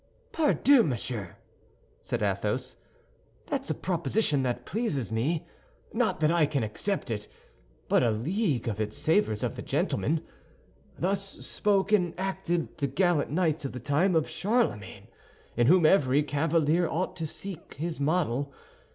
[0.31, 1.35] "Pardieu, monsieur!"
[2.01, 2.75] said Athos,
[3.45, 5.45] "that's a proposition that pleases me;
[5.93, 7.27] not that I can accept it,
[7.87, 10.25] but a league off it savors of the gentleman.
[10.97, 15.05] Thus spoke and acted the gallant knights of the time of Charlemagne,
[15.55, 18.51] in whom every cavalier ought to seek his model.